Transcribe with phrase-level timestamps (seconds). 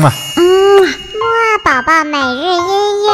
[0.00, 0.10] 嘛。
[0.36, 0.42] 嗯，
[0.82, 3.10] 木二宝宝每日音乐。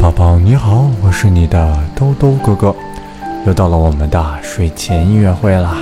[0.00, 2.76] 宝宝你好，我是你的兜兜哥哥，
[3.46, 5.78] 又到了我们的睡前音乐会啦。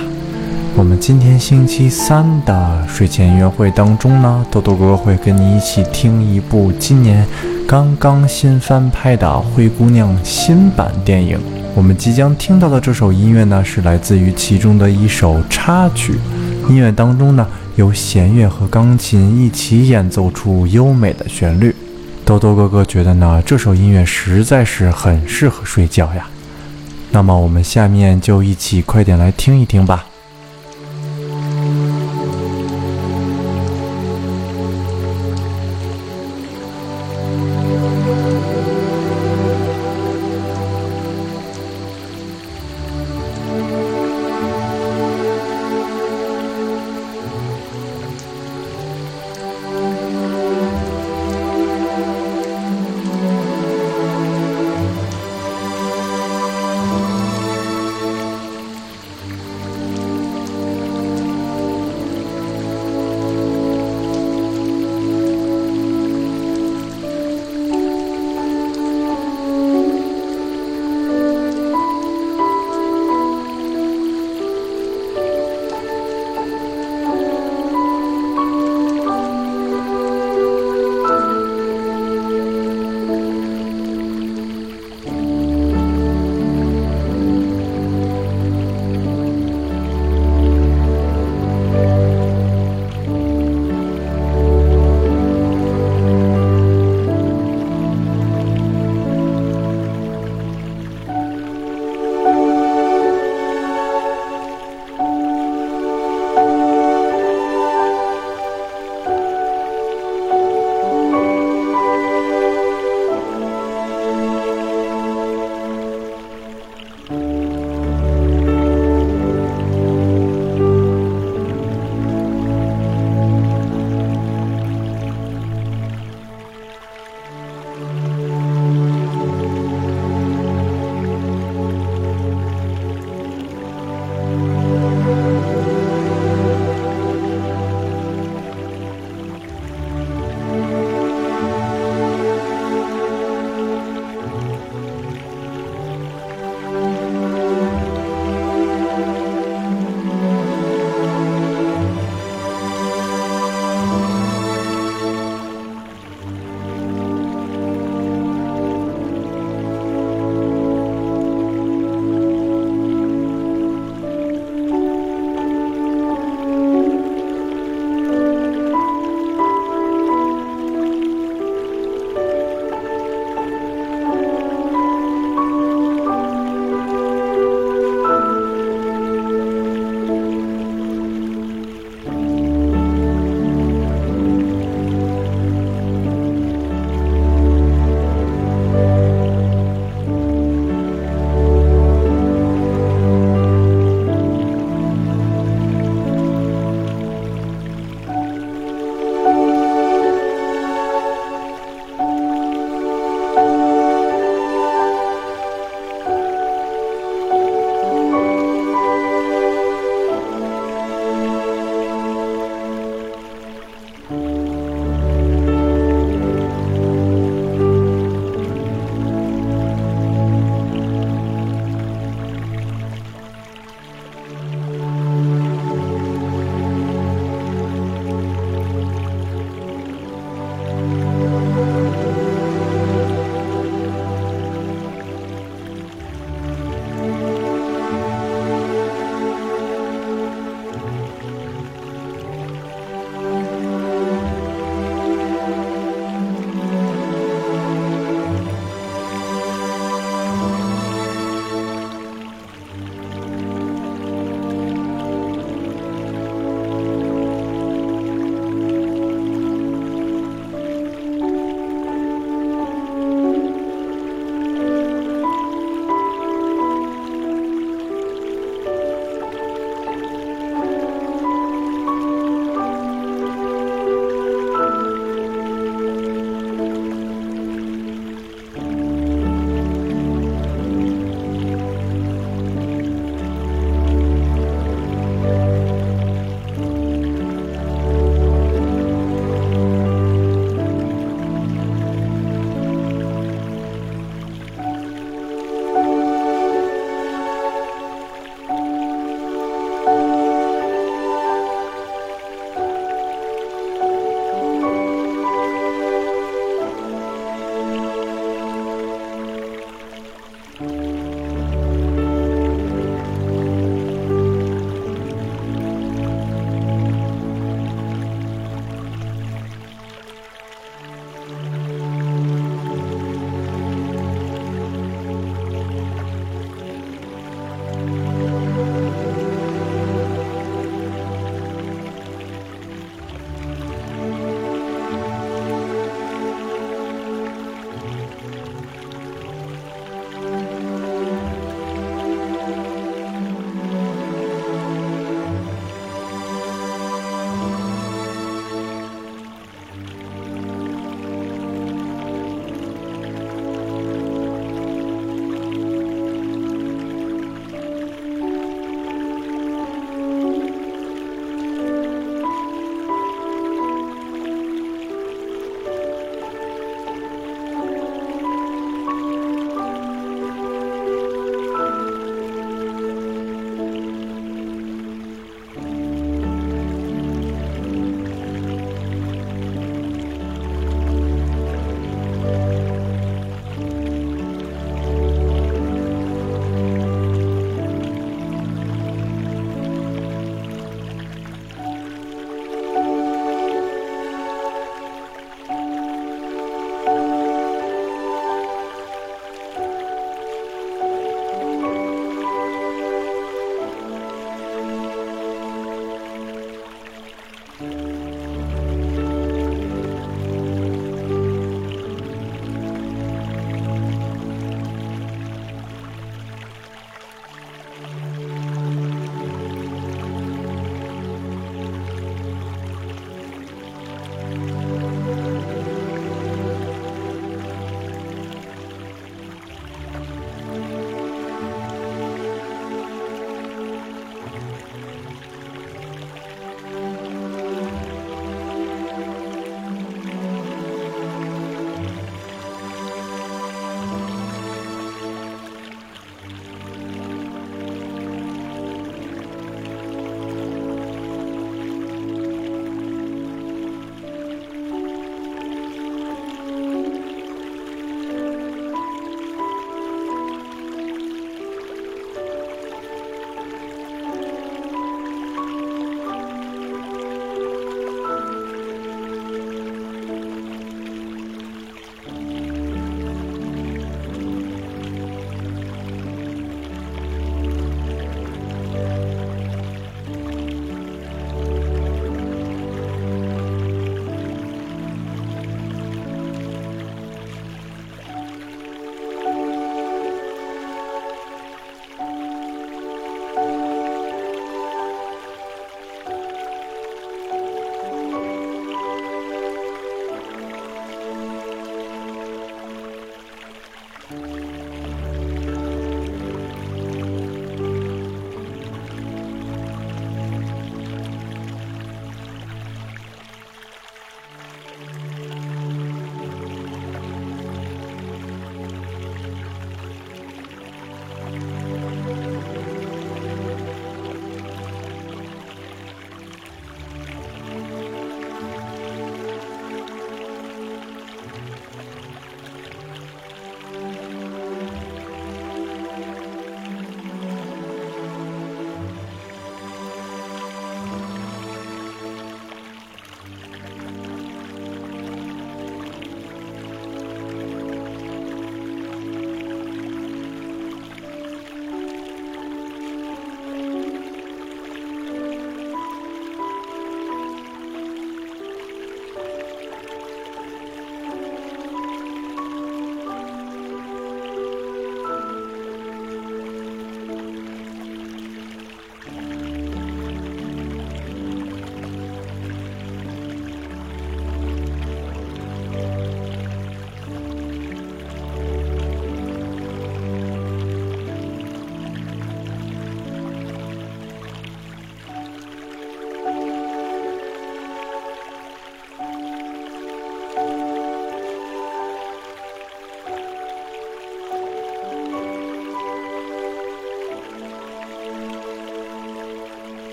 [0.77, 7.25] 我们今天星期三的睡前音乐会当中呢，豆豆哥哥会跟你一起听一部今年
[7.65, 11.39] 刚刚新翻拍的《灰姑娘》新版电影。
[11.73, 16.19] 我们即将听到的这首音乐呢，是来自于其中的一首插曲。
[16.67, 21.73] 音乐当中呢，由弦乐和钢琴一起演奏出优美的旋律。
[22.25, 26.27] 豆豆哥哥觉得呢，这首音乐实在是很适合睡觉呀。
[27.11, 30.05] 那么我们下面就一起快点来听一听吧。